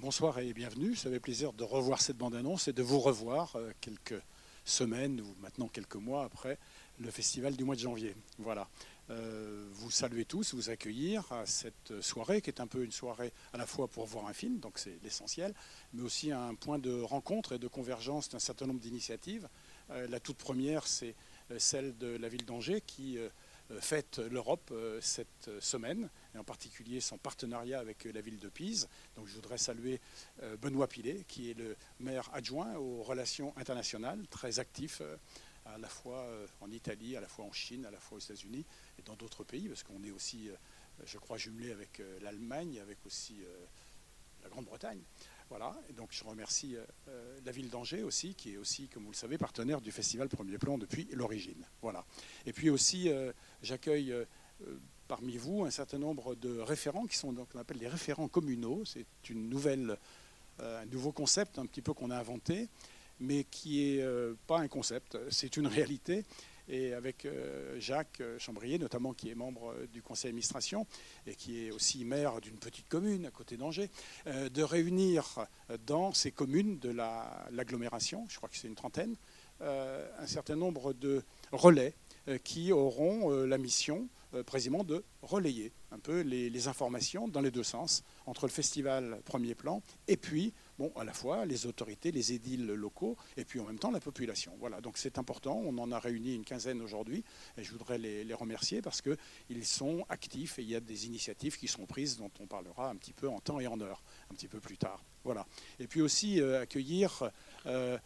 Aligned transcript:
Bonsoir 0.00 0.38
et 0.38 0.52
bienvenue. 0.52 0.94
Ça 0.94 1.10
fait 1.10 1.18
plaisir 1.18 1.52
de 1.52 1.64
revoir 1.64 2.00
cette 2.00 2.16
bande-annonce 2.16 2.68
et 2.68 2.72
de 2.72 2.84
vous 2.84 3.00
revoir 3.00 3.56
euh, 3.56 3.72
quelques 3.80 4.22
semaines 4.64 5.20
ou 5.20 5.34
maintenant 5.40 5.66
quelques 5.66 5.96
mois 5.96 6.22
après 6.22 6.56
le 7.00 7.10
festival 7.10 7.56
du 7.56 7.64
mois 7.64 7.74
de 7.74 7.80
janvier. 7.80 8.14
Voilà. 8.38 8.68
Euh, 9.10 9.66
vous 9.72 9.90
saluer 9.90 10.24
tous, 10.24 10.54
vous 10.54 10.70
accueillir 10.70 11.24
à 11.32 11.46
cette 11.46 12.00
soirée 12.00 12.40
qui 12.42 12.48
est 12.48 12.60
un 12.60 12.68
peu 12.68 12.84
une 12.84 12.92
soirée 12.92 13.32
à 13.52 13.56
la 13.56 13.66
fois 13.66 13.88
pour 13.88 14.06
voir 14.06 14.26
un 14.28 14.32
film, 14.32 14.60
donc 14.60 14.78
c'est 14.78 15.02
l'essentiel, 15.02 15.52
mais 15.92 16.02
aussi 16.02 16.30
un 16.30 16.54
point 16.54 16.78
de 16.78 17.00
rencontre 17.00 17.54
et 17.54 17.58
de 17.58 17.66
convergence 17.66 18.28
d'un 18.28 18.38
certain 18.38 18.66
nombre 18.66 18.80
d'initiatives. 18.80 19.48
Euh, 19.90 20.06
la 20.06 20.20
toute 20.20 20.36
première, 20.36 20.86
c'est 20.86 21.16
celle 21.56 21.98
de 21.98 22.16
la 22.18 22.28
ville 22.28 22.44
d'Angers 22.44 22.82
qui 22.86 23.18
fête 23.80 24.18
l'Europe 24.18 24.70
euh, 24.72 25.00
cette 25.00 25.50
semaine, 25.60 26.08
et 26.34 26.38
en 26.38 26.44
particulier 26.44 27.00
son 27.00 27.18
partenariat 27.18 27.78
avec 27.78 28.04
la 28.04 28.20
ville 28.20 28.38
de 28.38 28.48
Pise. 28.48 28.88
Donc 29.16 29.26
je 29.26 29.34
voudrais 29.34 29.58
saluer 29.58 30.00
euh, 30.42 30.56
Benoît 30.56 30.88
Pilet, 30.88 31.24
qui 31.28 31.50
est 31.50 31.54
le 31.54 31.76
maire 32.00 32.28
adjoint 32.32 32.76
aux 32.76 33.02
relations 33.02 33.56
internationales, 33.56 34.26
très 34.28 34.58
actif 34.58 35.02
à 35.64 35.76
la 35.76 35.88
fois 35.88 36.26
en 36.60 36.70
Italie, 36.70 37.16
à 37.16 37.20
la 37.20 37.28
fois 37.28 37.44
en 37.44 37.52
Chine, 37.52 37.84
à 37.84 37.90
la 37.90 38.00
fois 38.00 38.16
aux 38.16 38.20
États-Unis 38.20 38.64
et 38.98 39.02
dans 39.02 39.16
d'autres 39.16 39.44
pays, 39.44 39.68
parce 39.68 39.82
qu'on 39.82 40.02
est 40.02 40.10
aussi, 40.10 40.48
je 41.04 41.18
crois, 41.18 41.36
jumelé 41.36 41.72
avec 41.72 42.00
l'Allemagne, 42.22 42.80
avec 42.80 43.04
aussi 43.04 43.42
la 44.42 44.48
Grande-Bretagne. 44.48 45.02
Voilà, 45.50 45.74
donc 45.96 46.10
je 46.10 46.22
remercie 46.24 46.76
euh, 46.76 46.84
euh, 47.08 47.38
la 47.46 47.52
ville 47.52 47.70
d'Angers 47.70 48.02
aussi, 48.02 48.34
qui 48.34 48.52
est 48.52 48.56
aussi, 48.58 48.88
comme 48.88 49.04
vous 49.04 49.12
le 49.12 49.16
savez, 49.16 49.38
partenaire 49.38 49.80
du 49.80 49.90
festival 49.90 50.28
Premier 50.28 50.58
Plan 50.58 50.76
depuis 50.76 51.08
l'origine. 51.12 51.64
Voilà. 51.80 52.04
Et 52.44 52.52
puis 52.52 52.68
aussi, 52.68 53.08
euh, 53.08 53.32
j'accueille 53.62 54.14
parmi 55.06 55.38
vous 55.38 55.64
un 55.64 55.70
certain 55.70 55.98
nombre 55.98 56.34
de 56.34 56.58
référents 56.58 57.06
qui 57.06 57.16
sont 57.16 57.32
donc 57.32 57.48
on 57.54 57.58
appelle 57.58 57.78
les 57.78 57.88
référents 57.88 58.28
communaux. 58.28 58.82
C'est 58.84 59.06
un 60.60 60.84
nouveau 60.86 61.12
concept 61.12 61.58
un 61.58 61.64
petit 61.64 61.80
peu 61.80 61.94
qu'on 61.94 62.10
a 62.10 62.18
inventé, 62.18 62.68
mais 63.20 63.44
qui 63.44 63.82
est 63.82 64.04
pas 64.46 64.58
un 64.58 64.68
concept, 64.68 65.16
c'est 65.30 65.56
une 65.56 65.68
réalité 65.68 66.24
et 66.68 66.92
avec 66.92 67.24
euh, 67.24 67.78
Jacques 67.80 68.22
Chambrier, 68.38 68.78
notamment 68.78 69.12
qui 69.12 69.30
est 69.30 69.34
membre 69.34 69.72
euh, 69.72 69.86
du 69.86 70.02
conseil 70.02 70.30
d'administration 70.30 70.86
et 71.26 71.34
qui 71.34 71.64
est 71.64 71.70
aussi 71.70 72.04
maire 72.04 72.40
d'une 72.40 72.58
petite 72.58 72.88
commune 72.88 73.26
à 73.26 73.30
côté 73.30 73.56
d'Angers, 73.56 73.90
euh, 74.26 74.48
de 74.48 74.62
réunir 74.62 75.46
dans 75.86 76.12
ces 76.12 76.30
communes 76.30 76.78
de 76.78 76.90
l'agglomération, 76.90 78.26
je 78.28 78.36
crois 78.36 78.48
que 78.48 78.56
c'est 78.56 78.68
une 78.68 78.74
trentaine, 78.74 79.16
un 79.60 80.26
certain 80.26 80.56
nombre 80.56 80.92
de 80.92 81.22
relais 81.52 81.94
qui 82.44 82.72
auront 82.72 83.30
la 83.44 83.58
mission 83.58 84.08
précisément 84.46 84.84
de 84.84 85.02
relayer 85.22 85.72
un 85.90 85.98
peu 85.98 86.20
les, 86.20 86.68
informations 86.68 87.28
dans 87.28 87.40
les 87.40 87.50
deux 87.50 87.62
sens, 87.62 88.02
entre 88.26 88.46
le 88.46 88.52
festival 88.52 89.20
Premier 89.24 89.54
Plan 89.54 89.82
et 90.06 90.16
puis 90.16 90.52
bon, 90.78 90.92
à 90.96 91.04
la 91.04 91.12
fois 91.12 91.46
les 91.46 91.66
autorités, 91.66 92.12
les 92.12 92.32
édiles 92.32 92.66
locaux, 92.66 93.16
et 93.36 93.44
puis 93.44 93.60
en 93.60 93.64
même 93.64 93.78
temps 93.78 93.90
la 93.90 94.00
population. 94.00 94.52
Voilà, 94.58 94.80
donc 94.80 94.98
c'est 94.98 95.18
important. 95.18 95.60
On 95.64 95.76
en 95.78 95.90
a 95.92 95.98
réuni 95.98 96.34
une 96.34 96.44
quinzaine 96.44 96.80
aujourd'hui, 96.82 97.24
et 97.56 97.64
je 97.64 97.72
voudrais 97.72 97.98
les, 97.98 98.34
remercier 98.34 98.82
parce 98.82 99.02
qu'ils 99.02 99.66
sont 99.66 100.04
actifs 100.08 100.58
et 100.58 100.62
il 100.62 100.68
y 100.68 100.76
a 100.76 100.80
des 100.80 101.06
initiatives 101.06 101.58
qui 101.58 101.66
sont 101.66 101.86
prises 101.86 102.16
dont 102.18 102.30
on 102.38 102.46
parlera 102.46 102.90
un 102.90 102.96
petit 102.96 103.12
peu 103.12 103.28
en 103.28 103.40
temps 103.40 103.58
et 103.58 103.66
en 103.66 103.80
heure, 103.80 104.02
un 104.30 104.34
petit 104.34 104.46
peu 104.46 104.60
plus 104.60 104.76
tard. 104.76 105.02
Voilà. 105.24 105.44
Et 105.80 105.88
puis 105.88 106.00
aussi 106.02 106.40
euh, 106.40 106.62
accueillir. 106.62 107.30
Euh, 107.66 107.98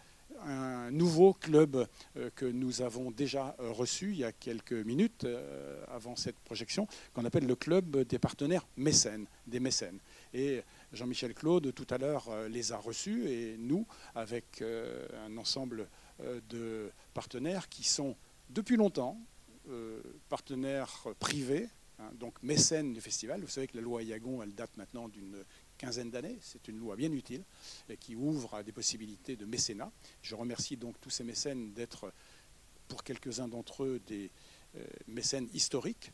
un 0.44 0.90
nouveau 0.90 1.32
club 1.34 1.86
euh, 2.16 2.30
que 2.34 2.46
nous 2.46 2.82
avons 2.82 3.10
déjà 3.10 3.54
reçu 3.58 4.10
il 4.10 4.18
y 4.18 4.24
a 4.24 4.32
quelques 4.32 4.72
minutes 4.72 5.26
avant 5.88 6.16
cette 6.16 6.38
projection, 6.40 6.86
qu'on 7.14 7.24
appelle 7.24 7.46
le 7.46 7.56
club 7.56 7.98
des 8.04 8.18
partenaires 8.18 8.66
mécènes, 8.76 9.26
des 9.46 9.60
mécènes. 9.60 9.98
Et 10.34 10.62
Jean-Michel 10.92 11.34
Claude, 11.34 11.72
tout 11.74 11.86
à 11.90 11.98
l'heure, 11.98 12.28
euh, 12.28 12.48
les 12.48 12.72
a 12.72 12.76
reçus, 12.76 13.28
et 13.28 13.56
nous, 13.58 13.86
avec 14.14 14.60
euh, 14.60 15.06
un 15.26 15.36
ensemble 15.38 15.88
euh, 16.20 16.40
de 16.48 16.90
partenaires 17.14 17.68
qui 17.68 17.84
sont 17.84 18.16
depuis 18.50 18.76
longtemps 18.76 19.18
partenaires 20.28 21.06
privés, 21.20 21.68
hein, 22.00 22.10
donc 22.18 22.42
mécènes 22.42 22.92
du 22.92 23.00
festival. 23.00 23.40
Vous 23.42 23.48
savez 23.48 23.68
que 23.68 23.76
la 23.76 23.82
loi 23.82 24.02
Yagon, 24.02 24.42
elle 24.42 24.56
date 24.56 24.76
maintenant 24.76 25.08
d'une 25.08 25.36
d'années. 26.10 26.38
C'est 26.40 26.68
une 26.68 26.78
loi 26.78 26.96
bien 26.96 27.12
utile 27.12 27.44
et 27.88 27.96
qui 27.96 28.14
ouvre 28.14 28.62
des 28.62 28.72
possibilités 28.72 29.36
de 29.36 29.44
mécénat. 29.44 29.90
Je 30.22 30.34
remercie 30.34 30.76
donc 30.76 31.00
tous 31.00 31.10
ces 31.10 31.24
mécènes 31.24 31.72
d'être, 31.72 32.12
pour 32.88 33.04
quelques-uns 33.04 33.48
d'entre 33.48 33.84
eux, 33.84 34.00
des 34.06 34.30
mécènes 35.06 35.48
historiques 35.52 36.12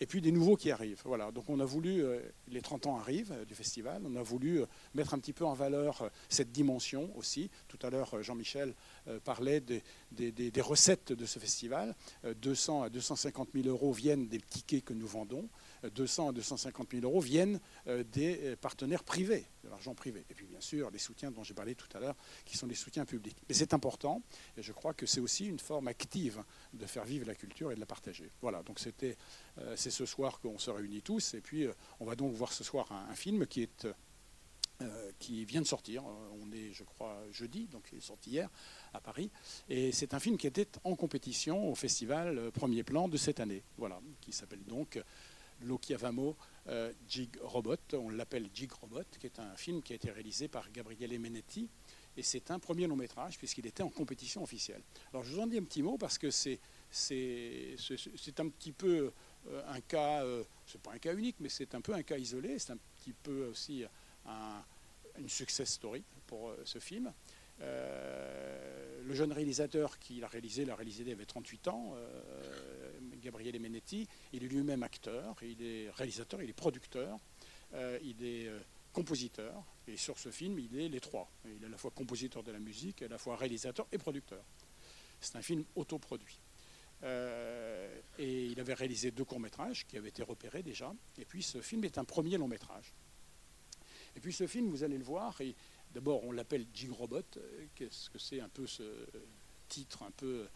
et 0.00 0.06
puis 0.06 0.20
des 0.20 0.32
nouveaux 0.32 0.56
qui 0.56 0.70
arrivent. 0.70 1.02
Voilà. 1.04 1.30
Donc 1.30 1.48
on 1.48 1.60
a 1.60 1.64
voulu, 1.64 2.02
euh, 2.02 2.20
les 2.48 2.60
30 2.60 2.86
ans 2.86 2.98
arrivent 2.98 3.32
euh, 3.32 3.44
du 3.44 3.54
festival, 3.54 4.02
on 4.04 4.16
a 4.16 4.22
voulu 4.22 4.60
euh, 4.60 4.66
mettre 4.94 5.14
un 5.14 5.18
petit 5.18 5.32
peu 5.32 5.44
en 5.44 5.54
valeur 5.54 6.10
cette 6.28 6.52
dimension 6.52 7.10
aussi. 7.16 7.50
Tout 7.68 7.78
à 7.82 7.90
l'heure, 7.90 8.22
Jean-Michel 8.22 8.74
parlait 9.24 9.60
des, 9.60 9.82
des, 10.10 10.60
recettes 10.60 11.12
de 11.12 11.26
ce 11.26 11.38
festival. 11.38 11.94
200 12.24 12.82
à 12.82 12.90
250 12.90 13.50
000 13.54 13.68
euros 13.68 13.92
viennent 13.92 14.28
des 14.28 14.40
tickets 14.40 14.84
que 14.84 14.92
nous 14.92 15.06
vendons. 15.06 15.48
200 15.82 16.30
à 16.30 16.32
250 16.32 16.88
000 16.92 17.04
euros 17.04 17.20
viennent 17.20 17.60
euh, 17.86 18.04
des 18.04 18.38
euh, 18.42 18.56
partenaires 18.56 19.04
privés, 19.04 19.46
de 19.64 19.68
l'argent 19.68 19.94
privé. 19.94 20.24
Et 20.30 20.34
puis 20.34 20.46
bien 20.46 20.60
sûr, 20.60 20.90
les 20.90 20.98
soutiens 20.98 21.30
dont 21.30 21.44
j'ai 21.44 21.54
parlé 21.54 21.74
tout 21.74 21.88
à 21.94 22.00
l'heure, 22.00 22.16
qui 22.44 22.56
sont 22.56 22.66
des 22.66 22.74
soutiens 22.74 23.04
publics. 23.04 23.36
Mais 23.48 23.54
c'est 23.54 23.74
important, 23.74 24.22
et 24.56 24.62
je 24.62 24.72
crois 24.72 24.94
que 24.94 25.06
c'est 25.06 25.20
aussi 25.20 25.46
une 25.46 25.58
forme 25.58 25.88
active 25.88 26.42
de 26.72 26.86
faire 26.86 27.04
vivre 27.04 27.26
la 27.26 27.34
culture 27.34 27.70
et 27.72 27.74
de 27.74 27.80
la 27.80 27.86
partager. 27.86 28.30
Voilà, 28.40 28.62
donc 28.62 28.78
c'était, 28.78 29.16
euh, 29.58 29.74
c'est 29.76 29.90
ce 29.90 30.06
soir 30.06 30.40
qu'on 30.40 30.58
se 30.58 30.70
réunit 30.70 31.02
tous, 31.02 31.34
et 31.34 31.40
puis 31.40 31.66
on 32.00 32.04
va 32.04 32.16
donc 32.16 32.32
voir 32.34 32.52
ce 32.52 32.64
soir 32.64 32.90
un, 32.92 33.14
film 33.14 33.46
qui 33.46 33.62
est... 33.62 33.86
qui 35.18 35.44
vient 35.44 35.60
de 35.60 35.66
sortir. 35.66 36.04
On 36.40 36.52
est, 36.52 36.72
je 36.72 36.84
crois, 36.84 37.20
jeudi, 37.32 37.66
donc 37.66 37.88
il 37.92 37.98
est 37.98 38.06
sorti 38.06 38.30
hier 38.30 38.48
à 38.94 39.00
Paris. 39.00 39.28
Et 39.68 39.90
c'est 39.90 40.14
un 40.14 40.20
film 40.20 40.36
qui 40.36 40.46
était 40.46 40.68
en 40.84 40.94
compétition 40.94 41.68
au 41.68 41.74
festival 41.74 42.52
Premier 42.52 42.84
Plan 42.84 43.08
de 43.08 43.16
cette 43.16 43.40
année. 43.40 43.64
Voilà, 43.76 44.00
qui 44.20 44.30
s'appelle 44.30 44.62
donc 44.64 45.00
L'Okiavamo 45.60 46.36
euh, 46.68 46.92
Jig 47.08 47.30
Robot, 47.40 47.76
on 47.94 48.10
l'appelle 48.10 48.48
Jig 48.52 48.70
Robot, 48.72 49.04
qui 49.18 49.26
est 49.26 49.38
un 49.38 49.56
film 49.56 49.82
qui 49.82 49.94
a 49.94 49.96
été 49.96 50.10
réalisé 50.10 50.48
par 50.48 50.70
Gabriele 50.70 51.18
Menetti. 51.18 51.68
Et 52.16 52.22
c'est 52.22 52.50
un 52.50 52.58
premier 52.58 52.86
long 52.86 52.96
métrage 52.96 53.38
puisqu'il 53.38 53.66
était 53.66 53.82
en 53.82 53.88
compétition 53.88 54.42
officielle. 54.42 54.82
Alors 55.12 55.24
je 55.24 55.32
vous 55.32 55.40
en 55.40 55.46
dis 55.46 55.56
un 55.56 55.62
petit 55.62 55.82
mot 55.82 55.96
parce 55.96 56.18
que 56.18 56.30
c'est, 56.30 56.58
c'est, 56.90 57.76
un 58.38 58.48
petit 58.48 58.72
peu 58.72 59.12
euh, 59.48 59.62
un 59.68 59.80
cas, 59.80 60.24
euh, 60.24 60.44
c'est 60.66 60.80
pas 60.80 60.92
un 60.92 60.98
cas 60.98 61.14
unique, 61.14 61.36
mais 61.40 61.48
c'est 61.48 61.74
un 61.74 61.80
peu 61.80 61.94
un 61.94 62.02
cas 62.02 62.18
isolé. 62.18 62.58
C'est 62.58 62.72
un 62.72 62.78
petit 62.98 63.12
peu 63.12 63.46
aussi 63.46 63.84
une 65.18 65.28
success 65.28 65.70
story 65.70 66.04
pour 66.26 66.52
ce 66.64 66.78
film. 66.80 67.12
le 67.60 69.14
jeune 69.14 69.32
réalisateur 69.32 69.98
qui 69.98 70.20
l'a 70.20 70.28
réalisé, 70.28 70.66
l'a 70.66 70.74
réalisé, 70.74 71.04
il 71.04 71.12
avait 71.12 71.24
38 71.24 71.68
ans. 71.68 71.94
Gabriele 73.18 73.60
Menetti. 73.60 74.06
Il 74.32 74.44
est 74.44 74.48
lui-même 74.48 74.82
acteur, 74.82 75.36
il 75.42 75.62
est 75.62 75.90
réalisateur, 75.90 76.42
il 76.42 76.50
est 76.50 76.54
producteur, 76.54 77.18
euh, 77.74 77.98
il 78.02 78.24
est 78.24 78.48
euh, 78.48 78.60
compositeur. 78.92 79.64
Et 79.86 79.96
sur 79.96 80.18
ce 80.18 80.30
film, 80.30 80.58
il 80.58 80.78
est 80.78 80.88
les 80.88 81.00
trois. 81.00 81.30
Il 81.44 81.62
est 81.62 81.66
à 81.66 81.70
la 81.70 81.78
fois 81.78 81.90
compositeur 81.90 82.42
de 82.42 82.52
la 82.52 82.58
musique, 82.58 83.02
à 83.02 83.08
la 83.08 83.18
fois 83.18 83.36
réalisateur 83.36 83.86
et 83.92 83.98
producteur. 83.98 84.42
C'est 85.20 85.36
un 85.36 85.42
film 85.42 85.64
autoproduit. 85.76 86.40
Euh, 87.04 88.00
et 88.18 88.46
il 88.46 88.58
avait 88.58 88.74
réalisé 88.74 89.10
deux 89.10 89.24
courts-métrages 89.24 89.86
qui 89.86 89.96
avaient 89.96 90.08
été 90.08 90.22
repérés 90.22 90.62
déjà. 90.62 90.92
Et 91.16 91.24
puis 91.24 91.42
ce 91.42 91.60
film 91.60 91.84
est 91.84 91.98
un 91.98 92.04
premier 92.04 92.36
long-métrage. 92.36 92.92
Et 94.16 94.20
puis 94.20 94.32
ce 94.32 94.46
film, 94.46 94.68
vous 94.68 94.82
allez 94.82 94.98
le 94.98 95.04
voir, 95.04 95.40
et 95.40 95.54
d'abord 95.94 96.24
on 96.24 96.32
l'appelle 96.32 96.66
Jig 96.74 96.90
Robot. 96.90 97.22
Qu'est-ce 97.74 98.10
que 98.10 98.18
c'est 98.18 98.40
un 98.40 98.48
peu 98.48 98.66
ce 98.66 99.06
titre 99.68 100.02
un 100.02 100.10
peu 100.10 100.48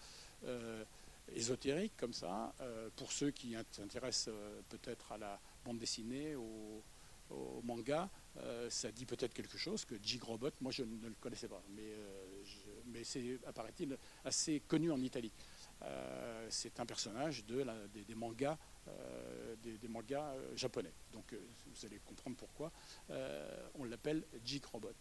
ésotérique 1.34 1.92
comme 1.96 2.12
ça, 2.12 2.54
euh, 2.60 2.88
pour 2.96 3.12
ceux 3.12 3.30
qui 3.30 3.54
s'intéressent 3.70 4.34
euh, 4.34 4.60
peut-être 4.68 5.12
à 5.12 5.18
la 5.18 5.40
bande 5.64 5.78
dessinée, 5.78 6.34
au, 6.34 6.82
manga, 7.64 8.10
euh, 8.36 8.68
ça 8.68 8.92
dit 8.92 9.06
peut-être 9.06 9.32
quelque 9.32 9.56
chose 9.56 9.86
que 9.86 9.94
Jig 10.02 10.22
Robot, 10.22 10.50
moi 10.60 10.70
je 10.70 10.82
ne 10.82 11.08
le 11.08 11.14
connaissais 11.18 11.48
pas, 11.48 11.62
mais, 11.74 13.04
c'est, 13.04 13.38
apparaît-il, 13.46 13.96
assez 14.22 14.60
connu 14.68 14.90
en 14.90 15.00
Italie. 15.00 15.32
c'est 16.50 16.78
un 16.78 16.84
personnage 16.84 17.46
de 17.46 17.64
des, 18.06 18.14
mangas, 18.14 18.58
des, 19.62 19.88
mangas 19.88 20.34
japonais. 20.56 20.92
Donc 21.10 21.34
vous 21.64 21.86
allez 21.86 22.00
comprendre 22.04 22.36
pourquoi 22.36 22.70
on 23.76 23.84
l'appelle 23.84 24.24
Jig 24.44 24.66
Robot. 24.66 24.92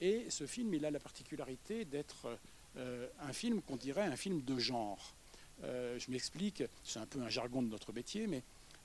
Et 0.00 0.30
ce 0.30 0.46
film, 0.46 0.72
il 0.72 0.86
a 0.86 0.90
la 0.90 1.00
particularité 1.00 1.84
d'être 1.84 2.38
un 2.76 3.32
film 3.34 3.60
qu'on 3.60 3.76
dirait 3.76 4.06
un 4.06 4.16
film 4.16 4.42
de 4.42 4.58
genre. 4.58 5.14
Euh, 5.64 5.98
je 5.98 6.10
m'explique, 6.10 6.62
c'est 6.84 6.98
un 6.98 7.06
peu 7.06 7.20
un 7.20 7.28
jargon 7.28 7.62
de 7.62 7.68
notre 7.68 7.92
métier, 7.92 8.26
mais 8.26 8.42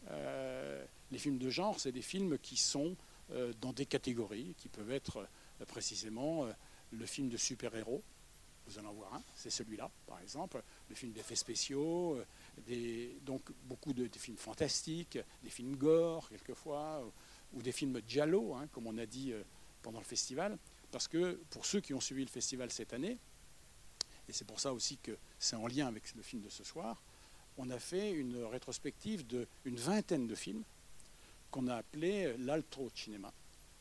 euh, 0.10 0.84
les 1.12 1.18
films 1.18 1.38
de 1.38 1.50
genre, 1.50 1.80
c'est 1.80 1.92
des 1.92 2.02
films 2.02 2.38
qui 2.40 2.58
sont 2.58 2.96
euh, 3.31 3.54
dans 3.62 3.74
des 3.74 3.86
catégories, 3.86 4.56
qui 4.58 4.70
peuvent 4.70 4.92
être 4.92 5.28
précisément 5.68 6.48
le 6.92 7.06
film 7.06 7.30
de 7.30 7.38
super-héros. 7.38 8.04
Vous 8.66 8.80
allez 8.80 8.88
en 8.88 8.94
voir 8.94 9.14
un, 9.14 9.24
c'est 9.36 9.50
celui-là, 9.50 9.92
par 10.08 10.20
exemple, 10.22 10.62
le 10.90 10.96
film 10.96 11.12
d'effets 11.12 11.36
spéciaux, 11.36 12.18
donc 13.25 13.42
beaucoup 13.66 13.94
de 13.94 14.10
films 14.18 14.38
fantastiques, 14.38 15.20
des 15.44 15.50
films 15.50 15.75
gore, 15.75 16.30
quelquefois, 16.30 17.04
ou 17.54 17.62
des 17.62 17.74
films 17.74 18.02
giallo, 18.08 18.56
hein, 18.56 18.68
comme 18.72 18.88
on 18.88 18.98
a 18.98 19.06
dit 19.06 19.34
pendant 19.81 20.00
le 20.00 20.06
festival, 20.06 20.58
parce 20.92 21.08
que 21.08 21.40
pour 21.50 21.66
ceux 21.66 21.81
qui 21.81 21.94
ont 21.94 22.00
suivi 22.00 22.24
le 22.24 22.30
festival 22.30 22.72
cette 22.72 22.94
année, 22.94 23.18
et 24.28 24.34
c'est 24.34 24.46
pour 24.46 24.60
ça 24.60 24.74
aussi 24.74 24.98
que 24.98 25.18
c'est 25.40 25.56
en 25.56 25.68
lien 25.68 25.88
avec 25.88 26.16
le 26.16 26.22
film 26.22 26.42
de 26.42 26.50
ce 26.50 26.64
soir, 26.64 27.02
on 27.58 27.70
a 27.70 27.80
fait 27.80 28.12
une 28.12 28.44
rétrospective 28.44 29.25
d'une 29.28 29.75
vingtaine 29.75 30.28
de 30.28 30.36
films 30.36 30.64
qu'on 31.52 31.68
a 31.68 31.75
appelé 31.75 32.36
l'altro 32.38 32.90
cinéma. 32.96 33.31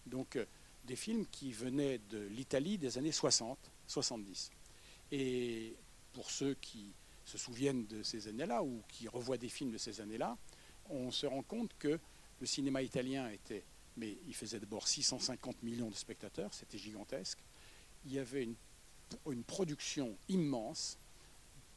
Donc 0.06 0.36
euh, 0.36 0.44
des 0.84 0.96
films 0.96 1.26
qui 1.26 1.52
venaient 1.52 2.00
de 2.10 2.18
l'Italie 2.18 2.76
des 2.76 2.98
années 2.98 3.12
60, 3.12 3.58
70. 3.86 4.50
Et 5.12 5.74
pour 6.12 6.30
ceux 6.30 6.54
qui 6.54 6.92
se 7.24 7.38
souviennent 7.38 7.86
de 7.86 8.02
ces 8.02 8.28
années-là 8.28 8.62
ou 8.62 8.82
qui 8.88 9.08
revoient 9.08 9.38
des 9.38 9.48
films 9.48 9.70
de 9.70 9.78
ces 9.78 10.00
années-là, 10.00 10.36
on 10.90 11.10
se 11.10 11.26
rend 11.26 11.42
compte 11.42 11.70
que 11.78 11.98
le 12.40 12.46
cinéma 12.46 12.82
italien 12.82 13.30
était, 13.30 13.64
mais 13.96 14.18
il 14.26 14.34
faisait 14.34 14.58
d'abord 14.58 14.88
650 14.88 15.62
millions 15.62 15.88
de 15.88 15.94
spectateurs, 15.94 16.52
c'était 16.52 16.78
gigantesque. 16.78 17.38
Il 18.04 18.12
y 18.12 18.18
avait 18.18 18.42
une, 18.42 18.56
une, 19.30 19.44
production 19.44 20.16
immense, 20.28 20.98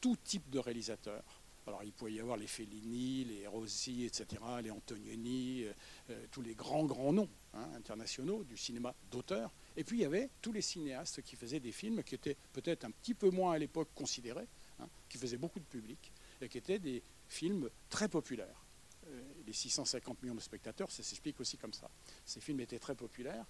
tout 0.00 0.16
type 0.16 0.48
de 0.50 0.58
réalisateurs. 0.58 1.42
Alors 1.66 1.82
il 1.82 1.92
pouvait 1.92 2.12
y 2.12 2.20
avoir 2.20 2.36
les 2.36 2.46
Fellini, 2.46 3.24
les 3.24 3.46
Rossi, 3.46 4.04
etc., 4.04 4.40
les 4.62 4.70
Antonioni, 4.70 5.64
euh, 5.64 5.72
euh, 6.10 6.26
tous 6.30 6.42
les 6.42 6.54
grands, 6.54 6.84
grands 6.84 7.12
noms 7.12 7.28
hein, 7.54 7.68
internationaux 7.74 8.44
du 8.44 8.56
cinéma 8.56 8.94
d'auteur. 9.10 9.52
Et 9.76 9.82
puis 9.82 9.98
il 9.98 10.02
y 10.02 10.04
avait 10.04 10.30
tous 10.40 10.52
les 10.52 10.62
cinéastes 10.62 11.22
qui 11.22 11.34
faisaient 11.34 11.58
des 11.58 11.72
films 11.72 12.04
qui 12.04 12.14
étaient 12.14 12.36
peut-être 12.52 12.84
un 12.84 12.92
petit 12.92 13.14
peu 13.14 13.30
moins 13.30 13.52
à 13.52 13.58
l'époque 13.58 13.88
considérés, 13.96 14.46
hein, 14.78 14.88
qui 15.08 15.18
faisaient 15.18 15.38
beaucoup 15.38 15.58
de 15.58 15.64
public, 15.64 16.12
et 16.40 16.48
qui 16.48 16.58
étaient 16.58 16.78
des 16.78 17.02
films 17.26 17.68
très 17.90 18.08
populaires. 18.08 18.64
Euh, 19.08 19.20
les 19.44 19.52
650 19.52 20.22
millions 20.22 20.34
de 20.36 20.40
spectateurs, 20.40 20.90
ça 20.92 21.02
s'explique 21.02 21.40
aussi 21.40 21.56
comme 21.56 21.72
ça. 21.72 21.90
Ces 22.24 22.40
films 22.40 22.60
étaient 22.60 22.78
très 22.78 22.94
populaires, 22.94 23.46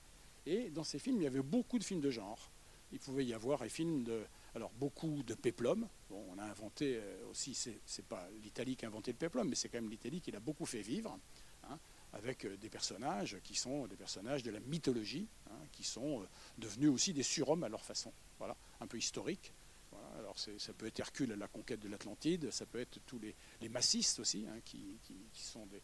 et 0.46 0.70
dans 0.70 0.84
ces 0.84 0.98
films, 0.98 1.16
il 1.20 1.24
y 1.24 1.26
avait 1.26 1.42
beaucoup 1.42 1.78
de 1.78 1.84
films 1.84 2.00
de 2.00 2.10
genre. 2.10 2.50
Il 2.92 3.00
pouvait 3.00 3.24
y 3.24 3.34
avoir 3.34 3.62
des 3.62 3.68
films 3.68 4.04
de, 4.04 4.24
alors 4.54 4.72
beaucoup 4.72 5.22
de 5.22 5.34
péplum. 5.34 5.88
Bon, 6.08 6.24
on 6.30 6.38
a 6.38 6.44
inventé 6.44 6.96
euh, 6.96 7.26
aussi, 7.30 7.54
c'est 7.54 8.06
pas 8.06 8.28
l'Italie 8.42 8.76
qui 8.76 8.84
a 8.84 8.88
inventé 8.88 9.12
le 9.12 9.18
péplum, 9.18 9.48
mais 9.48 9.54
c'est 9.54 9.68
quand 9.68 9.78
même 9.78 9.90
l'Italie 9.90 10.20
qui 10.20 10.30
l'a 10.30 10.40
beaucoup 10.40 10.66
fait 10.66 10.82
vivre, 10.82 11.18
hein, 11.64 11.78
avec 12.12 12.44
euh, 12.44 12.56
des 12.56 12.70
personnages 12.70 13.38
qui 13.42 13.54
sont 13.54 13.86
des 13.86 13.96
personnages 13.96 14.42
de 14.42 14.50
la 14.50 14.60
mythologie, 14.60 15.28
hein, 15.50 15.58
qui 15.72 15.82
sont 15.84 16.26
devenus 16.58 16.90
aussi 16.90 17.12
des 17.12 17.22
surhommes 17.22 17.64
à 17.64 17.68
leur 17.68 17.84
façon. 17.84 18.12
Voilà, 18.38 18.56
un 18.80 18.86
peu 18.86 18.98
historique. 18.98 19.52
Alors 20.18 20.38
ça 20.38 20.72
peut 20.72 20.86
être 20.86 21.00
Hercule 21.00 21.32
à 21.32 21.36
la 21.36 21.48
conquête 21.48 21.80
de 21.80 21.88
l'Atlantide, 21.88 22.50
ça 22.50 22.66
peut 22.66 22.80
être 22.80 23.00
tous 23.06 23.18
les, 23.18 23.68
massistes 23.68 24.18
aussi, 24.20 24.46
hein, 24.48 24.60
qui, 24.64 24.98
sont 25.34 25.66
des, 25.66 25.80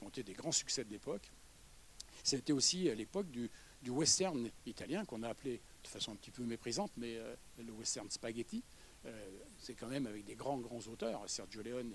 ont 0.00 0.08
été 0.08 0.22
des 0.22 0.32
grands 0.32 0.52
succès 0.52 0.84
de 0.84 0.90
l'époque. 0.90 1.30
C'était 2.22 2.52
aussi 2.52 2.88
à 2.88 2.94
l'époque 2.94 3.30
du, 3.82 3.90
western 3.90 4.50
italien 4.66 5.04
qu'on 5.04 5.22
a 5.22 5.28
appelé 5.28 5.60
de 5.82 5.88
façon 5.88 6.12
un 6.12 6.16
petit 6.16 6.30
peu 6.30 6.44
méprisante, 6.44 6.92
mais 6.96 7.16
euh, 7.16 7.34
le 7.58 7.72
western 7.72 8.08
spaghetti. 8.10 8.62
Euh, 9.04 9.28
c'est 9.58 9.74
quand 9.74 9.88
même 9.88 10.06
avec 10.06 10.24
des 10.24 10.34
grands, 10.34 10.58
grands 10.58 10.86
auteurs. 10.88 11.22
Sergio 11.28 11.62
Leone 11.62 11.92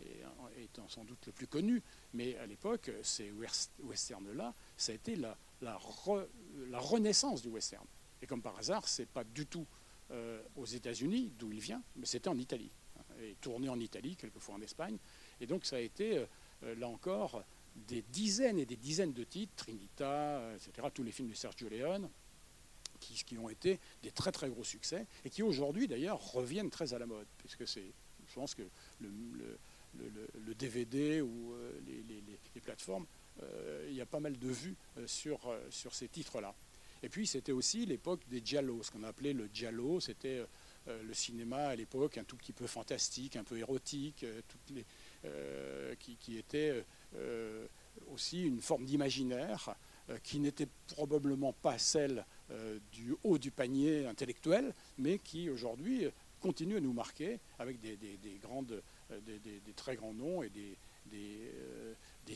est, 0.00 0.62
étant 0.62 0.88
sans 0.88 1.04
doute 1.04 1.26
le 1.26 1.32
plus 1.32 1.46
connu, 1.46 1.82
mais 2.14 2.36
à 2.36 2.46
l'époque, 2.46 2.90
ces 3.02 3.32
westerns-là, 3.80 4.54
ça 4.76 4.92
a 4.92 4.94
été 4.94 5.16
la, 5.16 5.36
la, 5.60 5.78
la 6.68 6.78
renaissance 6.78 7.42
du 7.42 7.48
western. 7.48 7.86
Et 8.22 8.26
comme 8.26 8.42
par 8.42 8.58
hasard, 8.58 8.88
c'est 8.88 9.06
pas 9.06 9.24
du 9.24 9.46
tout 9.46 9.66
euh, 10.10 10.42
aux 10.56 10.66
États-Unis, 10.66 11.32
d'où 11.38 11.52
il 11.52 11.60
vient, 11.60 11.82
mais 11.96 12.06
c'était 12.06 12.28
en 12.28 12.38
Italie. 12.38 12.70
Hein, 12.98 13.02
et 13.22 13.36
tourné 13.40 13.68
en 13.68 13.78
Italie, 13.78 14.16
quelquefois 14.16 14.56
en 14.56 14.62
Espagne. 14.62 14.98
Et 15.40 15.46
donc 15.46 15.64
ça 15.64 15.76
a 15.76 15.80
été, 15.80 16.24
là 16.62 16.88
encore, 16.88 17.44
des 17.86 18.02
dizaines 18.02 18.58
et 18.58 18.66
des 18.66 18.76
dizaines 18.76 19.12
de 19.12 19.24
titres, 19.24 19.52
Trinita, 19.56 20.54
etc., 20.54 20.88
tous 20.92 21.02
les 21.02 21.12
films 21.12 21.28
de 21.28 21.34
Sergio 21.34 21.68
Leone, 21.68 22.08
qui, 23.00 23.38
ont 23.38 23.48
été 23.48 23.78
des 24.02 24.10
très 24.10 24.32
très 24.32 24.48
gros 24.48 24.64
succès, 24.64 25.06
et 25.24 25.30
qui 25.30 25.42
aujourd'hui 25.42 25.86
d'ailleurs 25.86 26.32
reviennent 26.32 26.70
très 26.70 26.94
à 26.94 26.98
la 26.98 27.06
mode, 27.06 27.26
puisque 27.38 27.66
c'est, 27.66 27.92
je 28.26 28.34
pense 28.34 28.54
que 28.54 28.62
le, 29.00 30.54
DVD 30.54 31.20
ou 31.20 31.54
les, 31.86 32.02
les, 32.54 32.60
plateformes, 32.60 33.06
il 33.88 33.94
y 33.94 34.00
a 34.00 34.06
pas 34.06 34.18
mal 34.18 34.36
de 34.36 34.48
vues 34.48 34.74
sur, 35.06 35.40
sur 35.70 35.94
ces 35.94 36.08
titres-là. 36.08 36.54
Et 37.02 37.08
puis 37.08 37.26
c'était 37.26 37.52
aussi 37.52 37.86
l'époque 37.86 38.20
des 38.28 38.42
giallo, 38.44 38.82
ce 38.82 38.90
qu'on 38.90 39.04
appelait 39.04 39.32
le 39.32 39.48
giallo, 39.52 40.00
c'était 40.00 40.44
euh, 40.88 41.02
le 41.02 41.14
cinéma 41.14 41.68
à 41.68 41.76
l'époque 41.76 42.18
un 42.18 42.24
tout 42.24 42.36
petit 42.36 42.52
peu 42.52 42.66
fantastique, 42.66 43.36
un 43.36 43.44
peu 43.44 43.58
érotique, 43.58 44.24
euh, 44.24 44.40
euh, 45.24 45.94
qui, 45.96 46.38
était 46.38 46.84
aussi 48.12 48.44
une 48.44 48.60
forme 48.60 48.84
d'imaginaire 48.84 49.74
qui 50.22 50.40
n'était 50.40 50.68
probablement 50.86 51.52
pas 51.52 51.78
celle 51.78 52.24
du 52.92 53.14
haut 53.24 53.38
du 53.38 53.50
panier 53.50 54.06
intellectuel, 54.06 54.74
mais 54.98 55.18
qui 55.18 55.50
aujourd'hui 55.50 56.08
continue 56.38 56.76
à 56.76 56.80
nous 56.80 56.92
marquer 56.92 57.40
avec 57.58 57.80
des, 57.80 57.98
très 59.76 59.96
grands 59.96 60.14
noms 60.14 60.42
et 60.42 60.50
des, 60.50 60.76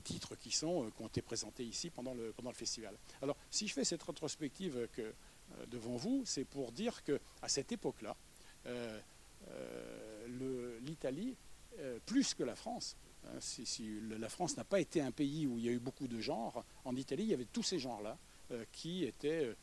titres 0.03 0.37
qui, 0.37 0.51
sont, 0.51 0.87
euh, 0.87 0.91
qui 0.91 1.03
ont 1.03 1.07
été 1.07 1.23
présentés 1.23 1.65
ici 1.65 1.91
pendant 1.91 2.15
le, 2.15 2.33
festival. 2.53 2.97
Alors, 3.21 3.37
si 3.51 3.69
je 3.69 3.75
fais 3.75 3.85
cette 3.85 4.03
rétrospective 4.03 4.89
euh, 4.99 5.13
devant 5.69 5.97
vous, 5.97 6.23
c'est 6.25 6.45
pour 6.45 6.73
dire 6.73 7.03
qu'à 7.05 7.49
cette 7.49 7.73
époque-là, 7.73 8.17
euh, 8.67 9.01
l'Italie, 10.81 11.37
plus 12.07 12.35
que 12.35 12.43
la 12.43 12.55
France, 12.55 12.97
si, 13.41 13.67
si, 13.67 14.01
la 14.19 14.29
France 14.29 14.57
n'a 14.57 14.65
pas 14.65 14.81
été 14.81 15.01
un 15.01 15.11
pays 15.11 15.47
où 15.47 15.59
il 15.59 15.65
y 15.65 15.69
a 15.69 15.73
eu 15.73 15.79
beaucoup 15.79 16.09
de 16.09 16.21
genres, 16.21 16.65
en 16.85 16.97
Italie, 16.97 17.25
il 17.25 17.31
y 17.31 17.35
avait 17.35 17.47
tous 17.47 17.63
ces 17.63 17.79
genres-là 17.79 18.19
qui, 18.73 19.05
étaient, 19.05 19.55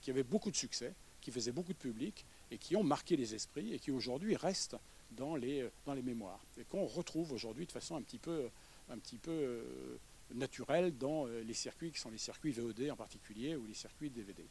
qui 0.00 0.10
avaient 0.10 0.22
beaucoup 0.22 0.50
de 0.50 0.56
succès, 0.56 0.92
qui 1.20 1.30
faisaient 1.30 1.52
beaucoup 1.52 1.72
de 1.72 1.78
public 1.78 2.24
et 2.50 2.58
qui 2.58 2.76
ont 2.76 2.84
marqué 2.84 3.16
les 3.16 3.34
esprits 3.34 3.72
et 3.72 3.78
qui 3.78 3.90
aujourd'hui 3.90 4.36
restent 4.36 4.76
dans 5.12 5.36
les, 5.36 5.68
dans 5.86 5.94
les 5.94 6.02
mémoires 6.02 6.40
et 6.58 6.64
qu'on 6.64 6.86
retrouve 6.86 7.32
aujourd'hui 7.32 7.66
de 7.66 7.72
façon 7.72 7.96
un 7.96 8.02
petit 8.02 8.18
peu 8.18 8.48
un 8.90 8.98
petit 8.98 9.18
peu 9.18 9.30
euh, 9.30 9.98
naturel 10.34 10.96
dans 10.98 11.26
euh, 11.26 11.42
les 11.42 11.54
circuits 11.54 11.90
qui 11.90 11.98
sont 11.98 12.10
les 12.10 12.18
circuits 12.18 12.52
VOD 12.52 12.90
en 12.90 12.96
particulier 12.96 13.56
ou 13.56 13.66
les 13.66 13.74
circuits 13.74 14.10
DVD. 14.10 14.44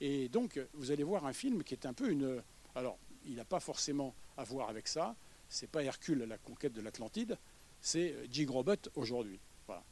Et 0.00 0.28
donc, 0.28 0.60
vous 0.74 0.90
allez 0.90 1.04
voir 1.04 1.26
un 1.26 1.32
film 1.32 1.62
qui 1.62 1.74
est 1.74 1.86
un 1.86 1.92
peu 1.92 2.10
une. 2.10 2.42
Alors, 2.74 2.98
il 3.26 3.36
n'a 3.36 3.44
pas 3.44 3.60
forcément 3.60 4.14
à 4.36 4.44
voir 4.44 4.68
avec 4.68 4.88
ça. 4.88 5.14
C'est 5.52 5.70
pas 5.70 5.84
Hercule, 5.84 6.24
la 6.24 6.38
conquête 6.38 6.72
de 6.72 6.80
l'Atlantide. 6.80 7.36
C'est 7.82 8.16
Jig 8.30 8.48
Robot 8.48 8.88
aujourd'hui. 8.94 9.38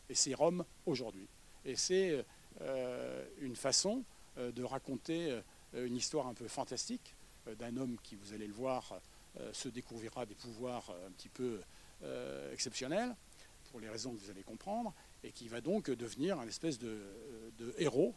Et 0.08 0.14
c'est 0.14 0.32
Rome 0.32 0.64
aujourd'hui. 0.86 1.28
Et 1.66 1.76
c'est 1.76 2.24
euh, 2.62 3.26
une 3.40 3.56
façon 3.56 4.04
de 4.38 4.62
raconter 4.62 5.38
une 5.74 5.96
histoire 5.96 6.26
un 6.28 6.34
peu 6.34 6.48
fantastique 6.48 7.14
d'un 7.58 7.76
homme 7.76 7.98
qui, 8.02 8.14
vous 8.14 8.32
allez 8.32 8.46
le 8.46 8.54
voir, 8.54 9.02
se 9.52 9.68
découvrira 9.68 10.24
des 10.24 10.34
pouvoirs 10.34 10.94
un 11.06 11.10
petit 11.10 11.28
peu 11.28 11.60
exceptionnels 12.52 13.14
pour 13.70 13.80
les 13.80 13.88
raisons 13.90 14.14
que 14.14 14.18
vous 14.18 14.30
allez 14.30 14.42
comprendre, 14.42 14.94
et 15.22 15.30
qui 15.30 15.48
va 15.48 15.60
donc 15.60 15.90
devenir 15.90 16.40
un 16.40 16.48
espèce 16.48 16.78
de, 16.78 17.02
héros, 17.76 18.14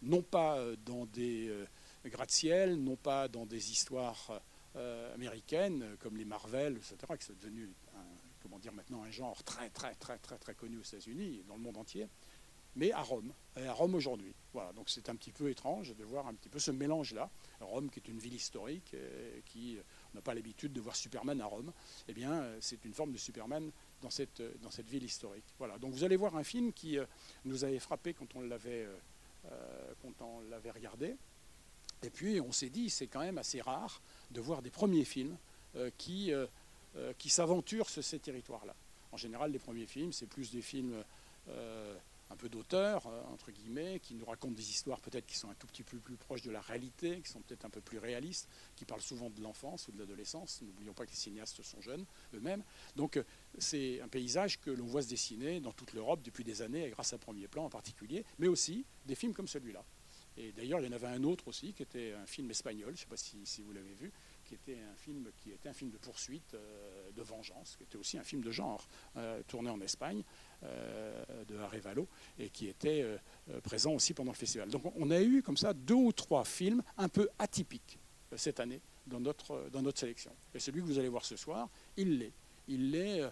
non 0.00 0.22
pas 0.22 0.62
dans 0.86 1.06
des 1.06 1.48
euh, 1.48 1.66
gratte-ciel, 2.06 2.76
non 2.76 2.94
pas 2.94 3.26
dans 3.26 3.46
des 3.46 3.72
histoires 3.72 4.40
euh, 4.76 5.14
américaines 5.14 5.96
comme 6.00 6.16
les 6.16 6.24
Marvel, 6.24 6.76
etc., 6.76 6.96
qui 7.18 7.26
sont 7.26 7.34
devenus, 7.34 7.70
comment 8.42 8.58
dire 8.58 8.72
maintenant, 8.72 9.02
un 9.02 9.10
genre 9.10 9.42
très, 9.44 9.70
très, 9.70 9.94
très, 9.94 10.18
très, 10.18 10.38
très 10.38 10.54
connu 10.54 10.78
aux 10.78 10.82
États-Unis 10.82 11.40
et 11.40 11.44
dans 11.46 11.54
le 11.54 11.62
monde 11.62 11.76
entier, 11.76 12.08
mais 12.76 12.92
à 12.92 13.02
Rome, 13.02 13.32
à 13.56 13.72
Rome 13.72 13.94
aujourd'hui. 13.94 14.34
Voilà, 14.52 14.72
donc 14.72 14.88
c'est 14.88 15.08
un 15.08 15.16
petit 15.16 15.32
peu 15.32 15.50
étrange 15.50 15.96
de 15.96 16.04
voir 16.04 16.26
un 16.26 16.34
petit 16.34 16.48
peu 16.48 16.58
ce 16.58 16.70
mélange-là. 16.70 17.30
Rome, 17.60 17.90
qui 17.90 17.98
est 17.98 18.08
une 18.08 18.18
ville 18.18 18.34
historique, 18.34 18.92
euh, 18.94 19.40
qui 19.46 19.78
n'a 20.14 20.20
pas 20.20 20.34
l'habitude 20.34 20.72
de 20.72 20.80
voir 20.80 20.94
Superman 20.94 21.40
à 21.40 21.46
Rome, 21.46 21.72
eh 22.06 22.12
bien, 22.12 22.44
c'est 22.60 22.84
une 22.84 22.94
forme 22.94 23.12
de 23.12 23.18
Superman 23.18 23.72
dans 24.00 24.10
cette, 24.10 24.42
dans 24.60 24.70
cette 24.70 24.88
ville 24.88 25.04
historique. 25.04 25.44
Voilà. 25.58 25.78
Donc 25.78 25.92
vous 25.92 26.04
allez 26.04 26.16
voir 26.16 26.36
un 26.36 26.44
film 26.44 26.72
qui 26.72 26.98
euh, 26.98 27.04
nous 27.44 27.64
avait 27.64 27.78
frappé 27.78 28.14
quand 28.14 28.34
on 28.36 28.42
l'avait 28.42 28.84
euh, 28.84 28.96
euh, 29.50 29.94
quand 30.02 30.22
on 30.22 30.40
l'avait 30.48 30.70
regardé. 30.70 31.16
Et 32.02 32.10
puis 32.10 32.40
on 32.40 32.52
s'est 32.52 32.70
dit, 32.70 32.90
c'est 32.90 33.06
quand 33.06 33.20
même 33.20 33.38
assez 33.38 33.60
rare 33.60 34.00
de 34.30 34.40
voir 34.40 34.62
des 34.62 34.70
premiers 34.70 35.04
films 35.04 35.36
qui, 35.96 36.32
qui 37.18 37.28
s'aventurent 37.28 37.90
sur 37.90 38.02
ces 38.02 38.18
territoires-là. 38.18 38.74
En 39.12 39.16
général, 39.16 39.52
les 39.52 39.58
premiers 39.58 39.86
films, 39.86 40.12
c'est 40.12 40.26
plus 40.26 40.50
des 40.50 40.62
films 40.62 40.94
un 42.30 42.36
peu 42.36 42.48
d'auteur, 42.48 43.06
euh, 43.06 43.22
entre 43.32 43.50
guillemets, 43.50 44.00
qui 44.00 44.14
nous 44.14 44.24
racontent 44.24 44.54
des 44.54 44.70
histoires 44.70 45.00
peut-être 45.00 45.26
qui 45.26 45.36
sont 45.36 45.50
un 45.50 45.54
tout 45.54 45.66
petit 45.66 45.82
peu 45.82 45.98
plus 45.98 46.16
proches 46.16 46.42
de 46.42 46.50
la 46.50 46.60
réalité, 46.60 47.20
qui 47.20 47.30
sont 47.30 47.40
peut-être 47.40 47.64
un 47.64 47.70
peu 47.70 47.80
plus 47.80 47.98
réalistes, 47.98 48.48
qui 48.76 48.84
parlent 48.84 49.00
souvent 49.00 49.30
de 49.30 49.40
l'enfance 49.40 49.88
ou 49.88 49.92
de 49.92 49.98
l'adolescence. 49.98 50.60
N'oublions 50.62 50.92
pas 50.92 51.04
que 51.06 51.10
les 51.10 51.16
cinéastes 51.16 51.62
sont 51.62 51.80
jeunes 51.80 52.04
eux-mêmes. 52.34 52.62
Donc 52.96 53.16
euh, 53.16 53.24
c'est 53.58 54.00
un 54.00 54.08
paysage 54.08 54.60
que 54.60 54.70
l'on 54.70 54.86
voit 54.86 55.02
se 55.02 55.08
dessiner 55.08 55.60
dans 55.60 55.72
toute 55.72 55.92
l'Europe 55.92 56.22
depuis 56.22 56.44
des 56.44 56.62
années, 56.62 56.90
grâce 56.90 57.12
à 57.12 57.18
Premier 57.18 57.48
Plan 57.48 57.64
en 57.64 57.70
particulier, 57.70 58.24
mais 58.38 58.48
aussi 58.48 58.84
des 59.06 59.14
films 59.14 59.32
comme 59.32 59.48
celui-là. 59.48 59.84
Et 60.40 60.52
d'ailleurs, 60.52 60.80
il 60.80 60.86
y 60.86 60.88
en 60.88 60.92
avait 60.92 61.08
un 61.08 61.24
autre 61.24 61.48
aussi, 61.48 61.72
qui 61.72 61.82
était 61.82 62.12
un 62.12 62.24
film 62.26 62.48
espagnol, 62.50 62.90
je 62.90 62.92
ne 62.92 62.96
sais 62.96 63.06
pas 63.06 63.16
si, 63.16 63.60
vous 63.62 63.72
l'avez 63.72 63.92
vu, 63.94 64.12
qui 64.44 64.54
était 64.54 64.78
un 64.78 64.94
film 64.94 65.28
qui 65.36 65.50
était 65.50 65.68
un 65.68 65.72
film 65.72 65.90
de 65.90 65.98
poursuite, 65.98 66.54
de 67.14 67.22
vengeance, 67.22 67.74
qui 67.76 67.82
était 67.82 67.96
aussi 67.96 68.18
un 68.18 68.22
film 68.22 68.42
de 68.42 68.52
genre, 68.52 68.88
tourné 69.48 69.68
en 69.68 69.80
Espagne, 69.80 70.22
de 70.62 71.56
Arevalo, 71.56 72.06
et 72.38 72.50
qui 72.50 72.68
était 72.68 73.04
présent 73.64 73.92
aussi 73.94 74.14
pendant 74.14 74.30
le 74.30 74.36
festival. 74.36 74.70
Donc 74.70 74.92
on 74.96 75.10
a 75.10 75.20
eu 75.20 75.42
comme 75.42 75.56
ça 75.56 75.74
deux 75.74 75.94
ou 75.94 76.12
trois 76.12 76.44
films 76.44 76.84
un 76.96 77.08
peu 77.08 77.28
atypiques 77.40 77.98
cette 78.36 78.60
année 78.60 78.80
dans 79.08 79.20
notre, 79.20 79.68
dans 79.72 79.82
notre 79.82 79.98
sélection. 79.98 80.30
Et 80.54 80.60
celui 80.60 80.82
que 80.82 80.86
vous 80.86 81.00
allez 81.00 81.08
voir 81.08 81.24
ce 81.24 81.36
soir, 81.36 81.68
il 81.96 82.18
l'est. 82.18 82.32
Il 82.68 82.92
l'est 82.92 83.22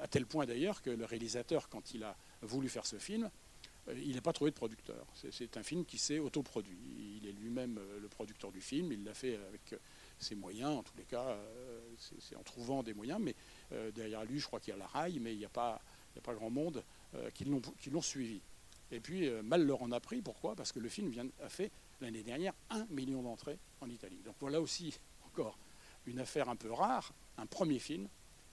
à 0.00 0.06
tel 0.08 0.26
point 0.26 0.46
d'ailleurs 0.46 0.80
que 0.80 0.90
le 0.90 1.04
réalisateur, 1.04 1.68
quand 1.68 1.92
il 1.92 2.04
a 2.04 2.16
voulu 2.42 2.68
faire 2.68 2.86
ce 2.86 2.98
film, 2.98 3.28
il 3.94 4.14
n'a 4.14 4.20
pas 4.20 4.32
trouvé 4.32 4.50
de 4.50 4.56
producteur. 4.56 5.06
C'est 5.30 5.56
un 5.56 5.62
film 5.62 5.84
qui 5.84 5.98
s'est 5.98 6.18
autoproduit. 6.18 7.18
Il 7.18 7.26
est 7.28 7.32
lui-même 7.32 7.80
le 8.00 8.08
producteur 8.08 8.50
du 8.50 8.60
film. 8.60 8.92
Il 8.92 9.04
l'a 9.04 9.14
fait 9.14 9.36
avec 9.36 9.74
ses 10.18 10.34
moyens, 10.34 10.78
en 10.78 10.82
tous 10.82 10.96
les 10.96 11.04
cas, 11.04 11.38
c'est 12.18 12.36
en 12.36 12.42
trouvant 12.42 12.82
des 12.82 12.94
moyens. 12.94 13.20
Mais 13.20 13.34
derrière 13.92 14.24
lui, 14.24 14.40
je 14.40 14.46
crois 14.46 14.60
qu'il 14.60 14.72
y 14.72 14.76
a 14.76 14.78
la 14.78 14.86
rail, 14.86 15.20
mais 15.20 15.34
il 15.34 15.38
n'y 15.38 15.44
a, 15.44 15.50
pas, 15.50 15.80
a 16.16 16.20
pas 16.20 16.34
grand 16.34 16.50
monde 16.50 16.82
qui 17.34 17.44
l'ont 17.44 18.02
suivi. 18.02 18.40
Et 18.90 19.00
puis, 19.00 19.30
mal 19.42 19.64
leur 19.64 19.82
en 19.82 19.92
a 19.92 20.00
pris. 20.00 20.20
Pourquoi? 20.20 20.56
Parce 20.56 20.72
que 20.72 20.80
le 20.80 20.88
film 20.88 21.10
vient, 21.10 21.26
a 21.42 21.48
fait 21.48 21.70
l'année 22.00 22.22
dernière 22.22 22.54
un 22.70 22.86
million 22.86 23.22
d'entrées 23.22 23.58
en 23.80 23.88
Italie. 23.88 24.20
Donc 24.24 24.34
voilà 24.40 24.60
aussi 24.60 24.98
encore 25.26 25.58
une 26.06 26.18
affaire 26.18 26.48
un 26.48 26.56
peu 26.56 26.72
rare, 26.72 27.12
un 27.36 27.46
premier 27.46 27.78
film 27.78 28.08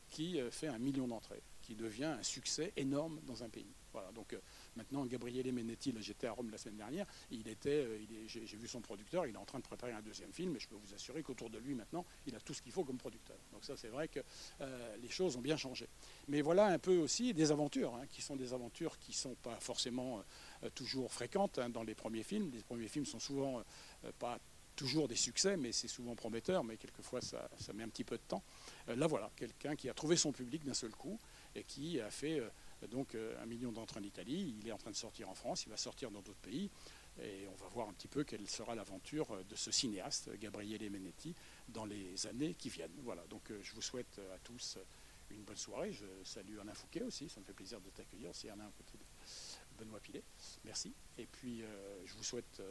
qui 0.10 0.40
fait 0.52 0.68
un 0.68 0.78
million 0.78 1.08
d'entrées, 1.08 1.42
qui 1.64 1.74
devient 1.76 2.16
un 2.20 2.24
succès 2.24 2.72
énorme 2.78 3.20
dans 3.26 3.44
un 3.44 3.50
pays. 3.50 3.74
Voilà, 3.92 4.12
donc 4.12 4.36
Maintenant, 4.76 5.06
Gabriele 5.06 5.52
Menetti, 5.52 5.94
j'étais 6.00 6.28
à 6.28 6.32
Rome 6.32 6.50
la 6.50 6.58
semaine 6.58 6.78
dernière, 6.78 7.06
il 7.30 7.48
était, 7.48 7.86
euh, 7.86 8.00
j'ai 8.26 8.58
vu 8.58 8.68
son 8.68 8.82
producteur, 8.82 9.28
il 9.28 9.36
est 9.36 9.38
en 9.38 9.46
train 9.46 9.60
de 9.60 9.64
préparer 9.64 9.92
un 9.92 10.02
deuxième 10.02 10.34
film, 10.34 10.56
et 10.56 10.60
je 10.60 10.68
peux 10.68 10.76
vous 10.76 10.94
assurer 10.96 11.22
qu'autour 11.22 11.50
de 11.50 11.60
lui 11.60 11.76
maintenant, 11.76 12.06
il 12.26 12.36
a 12.36 12.40
tout 12.40 12.54
ce 12.54 12.62
qu'il 12.62 12.72
faut 12.72 12.84
comme 12.84 12.98
producteur. 12.98 13.38
Donc 13.52 13.64
ça, 13.64 13.78
c'est 13.78 13.90
vrai 13.90 14.08
que 14.08 14.20
euh, 14.62 14.98
les 14.98 15.10
choses 15.10 15.38
ont 15.38 15.42
bien 15.42 15.58
changé. 15.58 15.88
Mais 16.28 16.42
voilà 16.42 16.68
un 16.68 16.80
peu 16.80 16.98
aussi 16.98 17.34
des 17.34 17.52
aventures, 17.52 17.94
hein, 17.96 18.06
qui 18.10 18.22
sont 18.22 18.36
des 18.36 18.54
aventures 18.54 18.98
qui 18.98 19.12
ne 19.12 19.18
sont 19.18 19.36
pas 19.36 19.60
forcément 19.60 20.24
euh, 20.64 20.70
toujours 20.74 21.12
fréquentes 21.14 21.60
hein, 21.60 21.70
dans 21.70 21.84
les 21.84 21.96
premiers 21.96 22.24
films. 22.24 22.50
Les 22.52 22.64
premiers 22.64 22.88
films 22.88 23.06
sont 23.06 23.20
souvent 23.20 23.64
pas 24.18 24.40
toujours 24.76 25.08
des 25.08 25.16
succès, 25.16 25.56
mais 25.56 25.72
c'est 25.72 25.88
souvent 25.88 26.16
prometteur, 26.16 26.64
mais 26.64 26.78
quelquefois 26.78 27.22
ça, 27.22 27.48
met 27.74 27.84
un 27.84 27.90
petit 27.90 28.04
peu 28.04 28.18
de 28.18 28.24
temps. 28.28 28.44
là 28.88 29.06
voilà, 29.08 29.30
quelqu'un 29.36 29.76
qui 29.76 29.88
a 29.88 29.94
trouvé 29.94 30.18
son 30.18 30.32
public 30.32 30.66
d'un 30.66 30.74
seul 30.74 30.92
coup 30.92 31.20
et 31.56 31.64
qui 31.64 32.00
a 32.00 32.10
fait 32.10 32.42
donc 32.88 33.16
euh, 33.16 33.42
un 33.42 33.46
million 33.46 33.72
d'entrées 33.72 34.00
en 34.00 34.04
Italie. 34.04 34.56
Il 34.60 34.68
est 34.68 34.72
en 34.72 34.78
train 34.78 34.92
de 34.92 34.96
sortir 34.96 35.30
en 35.30 35.36
France, 35.36 35.64
il 35.66 35.70
va 35.70 35.78
sortir 35.78 36.12
dans 36.12 36.22
d'autres 36.22 36.40
pays. 36.40 36.70
Et 37.22 37.48
on 37.48 37.56
va 37.56 37.68
voir 37.68 37.90
un 37.90 37.94
petit 37.94 38.08
peu 38.08 38.24
quelle 38.24 38.48
sera 38.50 38.74
l'aventure 38.74 39.44
de 39.46 39.56
ce 39.56 39.70
cinéaste, 39.70 40.32
Gabriele 40.40 40.90
Menetti, 40.90 41.36
dans 41.68 41.86
les 41.86 42.26
années 42.26 42.56
qui 42.56 42.70
viennent. 42.70 43.00
Voilà, 43.04 43.24
donc 43.30 43.52
euh, 43.52 43.60
je 43.62 43.74
vous 43.74 43.84
souhaite 43.84 44.20
à 44.34 44.40
tous 44.40 44.80
une 45.30 45.44
bonne 45.44 45.58
soirée. 45.58 45.94
Je 45.94 46.06
salue 46.24 46.58
Alain 46.60 46.74
Fouquet 46.74 47.04
aussi, 47.04 47.30
ça 47.30 47.40
me 47.40 47.46
fait 47.46 47.54
plaisir 47.54 47.80
de 47.82 47.90
t'accueillir. 47.92 48.32
C'est 48.34 48.50
Alain 48.50 48.66
à 48.66 48.72
côté 48.72 48.98
de 48.98 49.84
Benoît 49.84 50.00
Pilet. 50.00 50.24
Merci. 50.66 50.92
Et 51.20 51.28
puis 51.28 51.62
euh, 51.62 52.04
je 52.06 52.14
vous 52.16 52.24
souhaite 52.24 52.62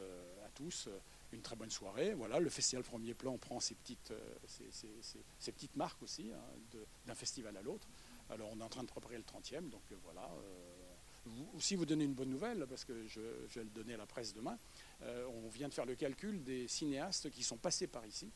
à 0.45 0.49
tous 0.49 0.89
une 1.31 1.41
très 1.41 1.55
bonne 1.55 1.71
soirée. 1.71 2.13
Voilà, 2.13 2.41
le 2.41 2.49
festival 2.49 2.83
Premier 2.83 3.13
Plan 3.13 3.37
prend 3.37 3.61
ses 3.61 3.75
petites, 3.75 4.11
ses, 4.45 5.51
petites 5.53 5.75
marques 5.77 6.03
aussi, 6.03 6.31
hein, 6.33 6.77
d'un 7.05 7.15
festival 7.15 7.55
à 7.55 7.61
l'autre. 7.61 7.87
Alors 8.33 8.49
on 8.51 8.59
est 8.59 8.63
en 8.63 8.69
train 8.69 8.81
de 8.81 8.87
préparer 8.87 9.17
le 9.17 9.23
30e, 9.23 9.69
donc 9.69 9.83
euh, 9.91 9.95
voilà. 10.03 10.23
Euh, 10.23 11.29
si 11.59 11.75
vous 11.75 11.85
donnez 11.85 12.03
une 12.03 12.15
bonne 12.15 12.29
nouvelle, 12.29 12.65
parce 12.67 12.83
que 12.83 13.07
je, 13.07 13.21
vais 13.21 13.63
le 13.63 13.69
donner 13.69 13.93
à 13.93 13.97
la 13.97 14.05
presse 14.05 14.33
demain, 14.33 14.57
euh, 15.03 15.25
on 15.27 15.47
vient 15.49 15.69
de 15.69 15.73
faire 15.73 15.85
le 15.85 15.95
calcul 15.95 16.43
des 16.43 16.67
cinéastes 16.67 17.29
qui 17.29 17.43
sont 17.43 17.57
passés 17.57 17.87
par 17.87 18.05
ici, 18.05 18.29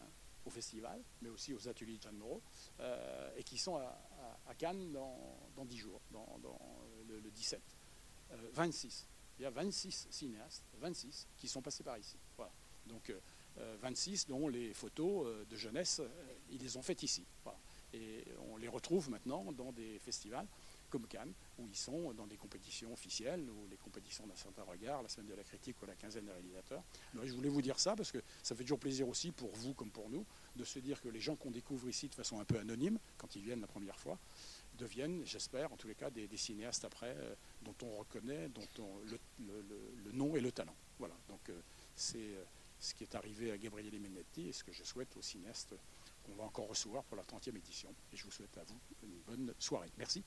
hein, 0.00 0.06
au 0.46 0.50
festival, 0.50 1.02
mais 1.20 1.28
aussi 1.28 1.52
aux 1.52 1.68
ateliers 1.68 1.98
de 1.98 2.02
Jeanne 2.02 2.16
Moreau, 2.16 2.40
et 3.36 3.42
qui 3.42 3.58
sont 3.58 3.76
à, 3.76 4.54
Cannes 4.56 4.92
dans, 4.92 5.64
10 5.64 5.76
jours, 5.76 6.00
dans, 6.10 6.40
le, 7.08 7.30
17. 7.30 7.60
26. 8.52 9.06
Il 9.38 9.42
y 9.42 9.46
a 9.46 9.50
26 9.50 10.08
cinéastes, 10.10 10.64
26, 10.78 11.26
qui 11.36 11.48
sont 11.48 11.60
passés 11.60 11.82
par 11.82 11.98
ici. 11.98 12.16
Voilà. 12.36 12.52
Donc 12.86 13.12
26 13.56 14.28
dont 14.28 14.48
les 14.48 14.72
photos 14.72 15.46
de 15.46 15.56
jeunesse, 15.56 16.00
ils 16.50 16.60
les 16.60 16.76
ont 16.76 16.82
faites 16.82 17.02
ici. 17.02 17.26
Et 17.92 18.24
on 18.50 18.56
les 18.56 18.68
retrouve 18.68 19.10
maintenant 19.10 19.52
dans 19.52 19.72
des 19.72 19.98
festivals 19.98 20.46
comme 20.90 21.06
Cannes, 21.06 21.32
où 21.58 21.66
ils 21.68 21.76
sont 21.76 22.12
dans 22.12 22.26
des 22.26 22.36
compétitions 22.36 22.92
officielles, 22.92 23.48
ou 23.48 23.68
les 23.70 23.76
compétitions 23.76 24.26
d'un 24.26 24.34
certain 24.34 24.64
regard, 24.64 25.02
la 25.02 25.08
semaine 25.08 25.28
de 25.28 25.34
la 25.34 25.44
critique 25.44 25.80
ou 25.82 25.86
la 25.86 25.94
quinzaine 25.94 26.24
des 26.26 26.32
réalisateurs. 26.32 26.82
je 27.14 27.32
voulais 27.32 27.48
vous 27.48 27.62
dire 27.62 27.78
ça 27.78 27.94
parce 27.94 28.10
que 28.10 28.18
ça 28.42 28.54
fait 28.54 28.64
toujours 28.64 28.80
plaisir 28.80 29.08
aussi 29.08 29.30
pour 29.30 29.54
vous 29.54 29.72
comme 29.72 29.90
pour 29.90 30.10
nous 30.10 30.26
de 30.56 30.64
se 30.64 30.80
dire 30.80 31.00
que 31.00 31.08
les 31.08 31.20
gens 31.20 31.36
qu'on 31.36 31.52
découvre 31.52 31.88
ici 31.88 32.08
de 32.08 32.14
façon 32.14 32.40
un 32.40 32.44
peu 32.44 32.58
anonyme, 32.58 32.98
quand 33.16 33.36
ils 33.36 33.42
viennent 33.42 33.60
la 33.60 33.68
première 33.68 33.98
fois, 33.98 34.18
deviennent, 34.78 35.24
j'espère, 35.24 35.72
en 35.72 35.76
tous 35.76 35.88
les 35.88 35.94
cas, 35.94 36.10
des, 36.10 36.28
cinéastes 36.36 36.84
après 36.84 37.14
euh, 37.16 37.34
dont 37.62 37.74
on 37.82 37.98
reconnaît 37.98 38.48
dont 38.48 38.68
on, 38.78 38.98
le, 39.04 40.12
nom 40.12 40.34
et 40.34 40.40
le 40.40 40.50
talent. 40.50 40.74
Voilà, 40.98 41.14
donc 41.28 41.48
euh, 41.50 41.60
c'est 41.94 42.18
euh, 42.18 42.44
ce 42.78 42.94
qui 42.94 43.04
est 43.04 43.14
arrivé 43.14 43.52
à 43.52 43.58
Gabriele 43.58 44.00
Menetti 44.00 44.48
et 44.48 44.52
ce 44.52 44.64
que 44.64 44.72
je 44.72 44.82
souhaite 44.82 45.16
aux 45.16 45.22
cinéastes 45.22 45.74
qu'on 46.22 46.34
va 46.34 46.44
encore 46.44 46.68
recevoir 46.68 47.04
pour 47.04 47.16
la 47.16 47.22
30e 47.24 47.56
édition. 47.56 47.94
Et 48.12 48.16
je 48.16 48.24
vous 48.24 48.30
souhaite 48.30 48.56
à 48.58 48.64
vous 48.64 48.80
une 49.02 49.20
bonne 49.20 49.54
soirée. 49.58 49.90
Merci. 49.96 50.24